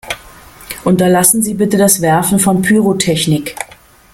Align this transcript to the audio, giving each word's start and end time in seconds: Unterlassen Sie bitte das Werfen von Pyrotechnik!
Unterlassen 0.83 1.43
Sie 1.43 1.53
bitte 1.53 1.77
das 1.77 2.01
Werfen 2.01 2.39
von 2.39 2.63
Pyrotechnik! 2.63 3.55